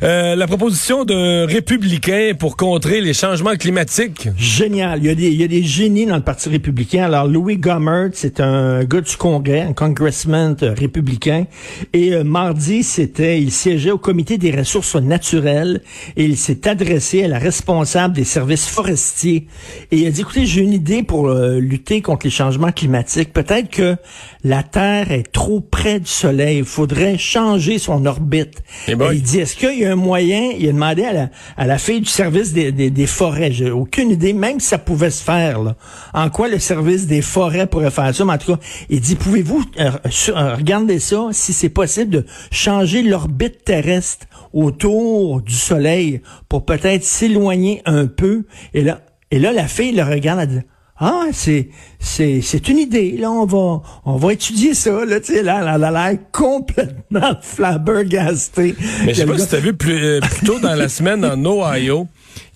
Euh, 0.03 0.35
la 0.35 0.47
proposition 0.47 1.05
de 1.05 1.45
républicains 1.45 2.31
pour 2.37 2.57
contrer 2.57 3.01
les 3.01 3.13
changements 3.13 3.55
climatiques. 3.55 4.29
Génial. 4.37 4.99
Il 4.99 5.05
y, 5.05 5.09
a 5.09 5.15
des, 5.15 5.27
il 5.27 5.39
y 5.39 5.43
a 5.43 5.47
des 5.47 5.63
génies 5.63 6.05
dans 6.05 6.15
le 6.15 6.21
Parti 6.23 6.49
républicain. 6.49 7.05
Alors, 7.05 7.27
Louis 7.27 7.57
Gohmert, 7.57 8.09
c'est 8.13 8.39
un 8.39 8.83
gars 8.83 9.01
du 9.01 9.15
Congrès, 9.17 9.61
un 9.61 9.73
congressman 9.73 10.55
euh, 10.63 10.73
républicain. 10.73 11.45
Et 11.93 12.13
euh, 12.13 12.23
mardi, 12.23 12.83
c'était, 12.83 13.41
il 13.41 13.51
siégeait 13.51 13.91
au 13.91 13.97
comité 13.97 14.37
des 14.37 14.51
ressources 14.51 14.95
naturelles 14.95 15.81
et 16.17 16.25
il 16.25 16.37
s'est 16.37 16.67
adressé 16.67 17.23
à 17.23 17.27
la 17.27 17.39
responsable 17.39 18.15
des 18.15 18.23
services 18.25 18.67
forestiers. 18.67 19.47
Et 19.91 19.97
il 19.97 20.07
a 20.07 20.11
dit, 20.11 20.21
écoutez, 20.21 20.45
j'ai 20.45 20.61
une 20.61 20.73
idée 20.73 21.03
pour 21.03 21.29
euh, 21.29 21.59
lutter 21.59 22.01
contre 22.01 22.25
les 22.25 22.31
changements 22.31 22.71
climatiques. 22.71 23.33
Peut-être 23.33 23.69
que 23.69 23.95
la 24.43 24.63
Terre 24.63 25.11
est 25.11 25.31
trop 25.31 25.61
près 25.61 25.99
du 25.99 26.09
Soleil. 26.09 26.59
Il 26.59 26.65
faudrait 26.65 27.17
changer 27.17 27.77
son 27.79 28.05
orbite. 28.05 28.63
Eh. 28.87 28.91
Et 28.91 28.95
il 29.13 29.21
dit, 29.21 29.39
est-ce 29.39 29.55
qu'il 29.55 29.79
y 29.79 29.85
a 29.85 29.91
un 29.91 29.95
moyen, 29.95 30.51
il 30.57 30.67
a 30.69 30.71
demandé 30.71 31.03
à 31.03 31.13
la, 31.13 31.29
à 31.57 31.65
la 31.65 31.77
fille 31.77 32.01
du 32.01 32.09
service 32.09 32.53
des, 32.53 32.71
des, 32.71 32.89
des 32.89 33.07
forêts, 33.07 33.51
j'ai 33.51 33.71
aucune 33.71 34.11
idée, 34.11 34.33
même 34.33 34.59
si 34.59 34.67
ça 34.67 34.77
pouvait 34.77 35.09
se 35.09 35.23
faire, 35.23 35.61
là, 35.61 35.75
en 36.13 36.29
quoi 36.29 36.47
le 36.47 36.59
service 36.59 37.07
des 37.07 37.21
forêts 37.21 37.67
pourrait 37.67 37.91
faire 37.91 38.13
ça, 38.13 38.25
mais 38.25 38.33
en 38.33 38.37
tout 38.37 38.55
cas, 38.55 38.59
il 38.89 39.01
dit, 39.01 39.15
pouvez-vous 39.15 39.63
euh, 39.79 39.91
euh, 40.29 40.55
regarder 40.55 40.99
ça, 40.99 41.27
si 41.31 41.53
c'est 41.53 41.69
possible 41.69 42.09
de 42.09 42.25
changer 42.51 43.03
l'orbite 43.03 43.63
terrestre 43.63 44.25
autour 44.53 45.41
du 45.41 45.53
Soleil 45.53 46.21
pour 46.49 46.65
peut-être 46.65 47.03
s'éloigner 47.03 47.81
un 47.85 48.07
peu, 48.07 48.43
et 48.73 48.81
là, 48.81 49.01
et 49.31 49.39
là, 49.39 49.51
la 49.53 49.67
fille 49.67 49.93
le 49.93 50.03
regarde, 50.03 50.41
elle 50.41 50.47
dit, 50.47 50.65
Ah, 50.99 51.27
c'est 51.31 51.69
c'est 51.99 52.41
c'est 52.41 52.67
une 52.67 52.77
idée. 52.77 53.15
Là, 53.17 53.31
on 53.31 53.45
va 53.45 53.81
on 54.05 54.17
va 54.17 54.33
étudier 54.33 54.73
ça. 54.73 55.05
Là, 55.05 55.19
tu 55.19 55.33
sais, 55.33 55.43
là, 55.43 55.63
là, 55.63 55.77
là, 55.77 55.89
là, 55.89 56.13
complètement 56.31 57.35
flabbergasté. 57.41 58.75
Mais 59.05 59.13
je 59.13 59.19
sais 59.19 59.25
pas 59.25 59.37
si 59.37 59.47
tu 59.47 59.55
as 59.55 59.59
vu 59.59 59.73
plus, 59.73 60.03
euh, 60.03 60.19
plus 60.19 60.45
tôt 60.45 60.59
dans 60.59 60.75
la 60.75 60.89
semaine 60.89 61.23
en 61.25 61.43
Ohio, 61.45 62.07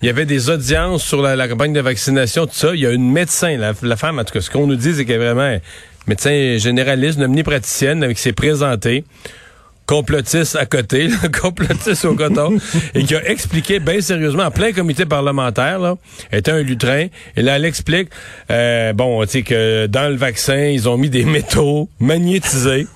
il 0.02 0.06
y 0.06 0.10
avait 0.10 0.26
des 0.26 0.50
audiences 0.50 1.02
sur 1.02 1.22
la, 1.22 1.34
la, 1.34 1.48
campagne 1.48 1.72
de 1.72 1.80
vaccination, 1.80 2.46
tout 2.46 2.54
ça. 2.54 2.74
Il 2.74 2.80
y 2.80 2.86
a 2.86 2.90
une 2.90 3.10
médecin, 3.10 3.56
la, 3.56 3.72
la 3.82 3.96
femme, 3.96 4.18
en 4.18 4.24
tout 4.24 4.34
cas, 4.34 4.40
ce 4.40 4.50
qu'on 4.50 4.66
nous 4.66 4.76
dit, 4.76 4.94
c'est 4.94 5.04
qu'elle 5.04 5.22
est 5.22 5.32
vraiment 5.32 5.58
médecin 6.06 6.56
généraliste, 6.58 7.18
une 7.18 7.24
omnipraticienne, 7.24 8.04
avec 8.04 8.18
s'est 8.18 8.32
présentée 8.32 9.04
complotiste 9.86 10.56
à 10.56 10.66
côté, 10.66 11.08
complotiste 11.40 12.04
au 12.04 12.14
coton, 12.14 12.58
et 12.94 13.04
qui 13.04 13.14
a 13.14 13.28
expliqué 13.28 13.78
bien 13.78 14.00
sérieusement 14.00 14.44
en 14.44 14.50
plein 14.50 14.72
comité 14.72 15.06
parlementaire, 15.06 15.78
là, 15.78 15.96
était 16.32 16.50
un 16.50 16.62
lutrin, 16.62 17.06
et 17.36 17.42
là, 17.42 17.56
elle 17.56 17.64
explique, 17.64 18.08
euh, 18.50 18.92
bon, 18.92 19.22
tu 19.22 19.28
sais, 19.28 19.42
que 19.42 19.86
dans 19.86 20.08
le 20.08 20.16
vaccin, 20.16 20.66
ils 20.66 20.88
ont 20.88 20.96
mis 20.96 21.10
des 21.10 21.24
métaux 21.24 21.88
magnétisés, 22.00 22.86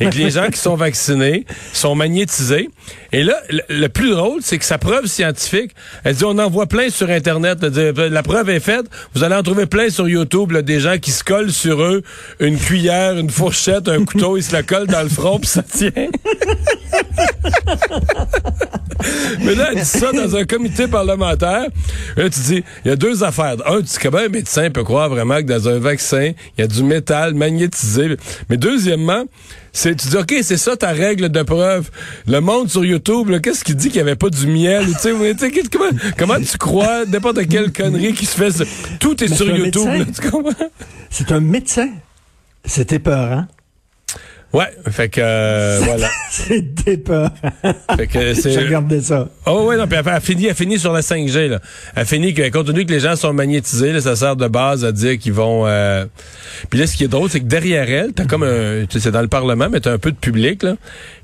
et 0.00 0.10
que 0.10 0.16
les 0.16 0.30
gens 0.30 0.48
qui 0.48 0.58
sont 0.58 0.76
vaccinés 0.76 1.44
sont 1.72 1.94
magnétisés. 1.94 2.68
Et 3.14 3.22
là, 3.22 3.40
le, 3.68 3.86
plus 3.86 4.10
drôle, 4.10 4.40
c'est 4.42 4.58
que 4.58 4.64
sa 4.64 4.76
preuve 4.76 5.06
scientifique, 5.06 5.70
elle 6.02 6.16
dit, 6.16 6.24
on 6.24 6.36
en 6.36 6.50
voit 6.50 6.66
plein 6.66 6.90
sur 6.90 7.10
Internet, 7.10 7.62
la 7.62 8.22
preuve 8.24 8.50
est 8.50 8.58
faite, 8.58 8.86
vous 9.14 9.22
allez 9.22 9.36
en 9.36 9.42
trouver 9.44 9.66
plein 9.66 9.88
sur 9.88 10.08
YouTube, 10.08 10.50
là, 10.50 10.62
des 10.62 10.80
gens 10.80 10.98
qui 10.98 11.12
se 11.12 11.22
collent 11.22 11.52
sur 11.52 11.80
eux 11.80 12.02
une 12.40 12.58
cuillère, 12.58 13.16
une 13.16 13.30
fourchette, 13.30 13.86
un 13.86 14.04
couteau, 14.04 14.36
ils 14.36 14.42
se 14.42 14.52
la 14.52 14.64
collent 14.64 14.88
dans 14.88 15.04
le 15.04 15.08
front, 15.08 15.38
puis 15.38 15.48
ça 15.48 15.62
tient. 15.62 15.90
Mais 19.40 19.54
là, 19.54 19.70
elle 19.72 19.78
dit 19.78 19.84
ça 19.84 20.12
dans 20.12 20.36
un 20.36 20.44
comité 20.44 20.86
parlementaire. 20.86 21.66
Là, 22.16 22.30
tu 22.30 22.40
dis, 22.40 22.64
il 22.84 22.88
y 22.88 22.90
a 22.90 22.96
deux 22.96 23.24
affaires. 23.24 23.56
Un, 23.66 23.78
tu 23.78 23.84
dis 23.84 23.98
comment 24.02 24.18
un 24.18 24.28
médecin 24.28 24.70
peut 24.70 24.84
croire 24.84 25.08
vraiment 25.08 25.36
que 25.36 25.46
dans 25.46 25.68
un 25.68 25.78
vaccin, 25.78 26.32
il 26.56 26.60
y 26.60 26.64
a 26.64 26.66
du 26.66 26.82
métal 26.82 27.34
magnétisé? 27.34 28.16
Mais 28.48 28.56
deuxièmement, 28.56 29.24
c'est, 29.72 29.96
tu 29.96 30.08
dis, 30.08 30.16
OK, 30.16 30.34
c'est 30.42 30.56
ça 30.56 30.76
ta 30.76 30.90
règle 30.90 31.28
de 31.28 31.42
preuve. 31.42 31.90
Le 32.26 32.40
monde 32.40 32.70
sur 32.70 32.84
YouTube, 32.84 33.30
qu'est-ce 33.42 33.64
qu'il 33.64 33.76
dit 33.76 33.88
qu'il 33.88 33.96
n'y 33.96 34.08
avait 34.08 34.16
pas 34.16 34.30
du 34.30 34.46
miel? 34.46 34.86
Tu 34.86 34.92
sais, 34.98 35.52
comment, 35.70 35.90
comment 36.16 36.36
tu 36.38 36.58
crois 36.58 37.04
n'importe 37.06 37.46
quelle 37.48 37.72
connerie 37.72 38.12
qui 38.12 38.26
se 38.26 38.36
fait? 38.36 38.64
Tout 39.00 39.22
est 39.22 39.34
sur 39.34 39.48
YouTube. 39.54 40.06
c'est 41.10 41.32
un 41.32 41.40
médecin. 41.40 41.88
C'était 42.64 42.96
épeurant. 42.96 43.46
Ouais, 44.54 44.70
fait 44.88 45.08
que 45.08 45.20
euh, 45.20 45.80
voilà. 45.82 46.08
C'était 46.30 46.96
pas. 46.96 47.32
Fait 47.96 48.06
que 48.06 48.34
c'est. 48.34 48.52
Ça. 49.00 49.28
Oh 49.46 49.64
ouais, 49.66 49.76
non, 49.76 49.88
puis 49.88 49.98
elle 49.98 50.08
a 50.08 50.20
fini, 50.20 50.46
elle 50.46 50.54
fini 50.54 50.78
sur 50.78 50.92
la 50.92 51.00
5G 51.00 51.48
là. 51.48 51.58
Elle 51.96 52.06
fini 52.06 52.32
que 52.34 52.48
compte 52.50 52.68
tenu 52.68 52.86
que 52.86 52.92
les 52.92 53.00
gens 53.00 53.16
sont 53.16 53.32
magnétisés, 53.32 53.92
là, 53.92 54.00
ça 54.00 54.14
sert 54.14 54.36
de 54.36 54.46
base 54.46 54.84
à 54.84 54.92
dire 54.92 55.18
qu'ils 55.18 55.32
vont. 55.32 55.66
Euh... 55.66 56.06
Puis 56.70 56.78
là, 56.78 56.86
ce 56.86 56.96
qui 56.96 57.02
est 57.02 57.08
drôle, 57.08 57.28
c'est 57.28 57.40
que 57.40 57.46
derrière 57.46 57.90
elle, 57.90 58.12
t'as 58.12 58.26
comme 58.26 58.44
un, 58.44 58.86
tu 58.86 58.92
sais, 58.92 59.00
c'est 59.00 59.10
dans 59.10 59.22
le 59.22 59.28
Parlement, 59.28 59.68
mais 59.68 59.80
t'as 59.80 59.92
un 59.92 59.98
peu 59.98 60.12
de 60.12 60.16
public 60.16 60.62
là. 60.62 60.76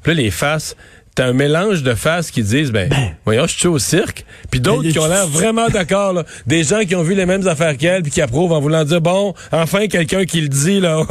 Puis 0.02 0.12
là, 0.12 0.22
les 0.22 0.32
faces 0.32 0.74
t'as 1.20 1.26
un 1.26 1.32
mélange 1.34 1.82
de 1.82 1.94
faces 1.94 2.30
qui 2.30 2.42
disent 2.42 2.72
ben, 2.72 2.88
ben. 2.88 3.10
voyons 3.26 3.46
je 3.46 3.54
suis 3.54 3.68
au 3.68 3.78
cirque. 3.78 4.24
Puis 4.50 4.58
d'autres 4.58 4.88
qui 4.88 4.98
ont 4.98 5.06
l'air 5.06 5.26
vraiment 5.26 5.68
d'accord 5.68 6.24
des 6.46 6.64
gens 6.64 6.80
qui 6.80 6.96
ont 6.96 7.02
vu 7.02 7.14
les 7.14 7.26
mêmes 7.26 7.46
affaires 7.46 7.76
qu'elle 7.76 8.02
puis 8.02 8.10
qui 8.10 8.22
approuvent 8.22 8.52
en 8.52 8.60
voulant 8.60 8.84
dire 8.84 9.02
bon 9.02 9.34
enfin 9.52 9.86
quelqu'un 9.86 10.24
qui 10.24 10.40
le 10.40 10.48
dit 10.48 10.80
là. 10.80 11.02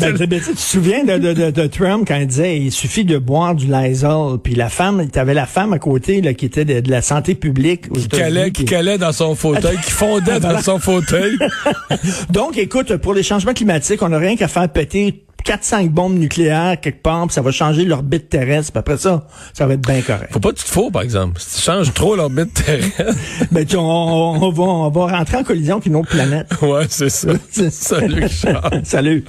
Ben, 0.00 0.16
tu 0.16 0.54
te 0.54 0.58
souviens 0.58 1.04
de, 1.04 1.18
de, 1.18 1.50
de, 1.50 1.66
Trump 1.66 2.04
quand 2.08 2.16
il 2.16 2.26
disait 2.26 2.58
il 2.58 2.72
suffit 2.72 3.04
de 3.04 3.16
boire 3.16 3.54
du 3.54 3.66
Lysol 3.66 4.38
puis 4.42 4.54
la 4.54 4.68
femme 4.68 5.08
t'avais 5.08 5.34
la 5.34 5.46
femme 5.46 5.72
à 5.72 5.78
côté 5.78 6.20
là 6.20 6.34
qui 6.34 6.46
était 6.46 6.64
de, 6.64 6.90
la 6.90 7.02
santé 7.02 7.34
publique 7.34 7.92
qui 7.92 8.08
calait 8.08 8.50
qui 8.50 8.64
calait 8.64 8.98
dans 8.98 9.12
son 9.12 9.36
fauteuil 9.36 9.76
qui 9.84 9.90
fondait 9.92 10.40
dans 10.40 10.60
son 10.60 10.80
fauteuil. 10.80 11.36
Donc 12.30 12.58
écoute 12.58 12.96
pour 12.96 13.14
les 13.14 13.22
changements 13.22 13.54
climatiques 13.54 14.02
on 14.02 14.08
n'a 14.08 14.18
rien 14.18 14.36
qu'à 14.36 14.48
faire 14.48 14.68
péter 14.68 15.24
4-5 15.44 15.90
bombes 15.90 16.18
nucléaires 16.18 16.80
quelque 16.80 17.02
part, 17.02 17.26
puis 17.26 17.34
ça 17.34 17.42
va 17.42 17.50
changer 17.50 17.84
l'orbite 17.84 18.28
terrestre, 18.28 18.72
puis 18.72 18.78
après 18.78 18.96
ça, 18.96 19.26
ça 19.52 19.66
va 19.66 19.74
être 19.74 19.86
bien 19.86 20.00
correct. 20.00 20.32
Faut 20.32 20.40
pas 20.40 20.52
que 20.52 20.58
tu 20.58 20.64
te 20.64 20.70
fous, 20.70 20.90
par 20.90 21.02
exemple. 21.02 21.40
Si 21.40 21.56
tu 21.56 21.62
changes 21.62 21.92
trop 21.92 22.16
l'orbite 22.16 22.54
terrestre. 22.54 23.14
ben, 23.52 23.64
tu, 23.64 23.76
on, 23.76 23.82
on, 23.82 24.50
va, 24.50 24.62
on 24.62 24.90
va 24.90 25.18
rentrer 25.18 25.36
en 25.36 25.44
collision 25.44 25.76
avec 25.76 25.86
une 25.86 25.96
autre 25.96 26.10
planète. 26.10 26.48
ouais, 26.62 26.86
c'est 26.88 27.10
ça. 27.10 27.28
Salut, 27.70 28.28
Charles. 28.28 28.80
Salut. 28.84 29.24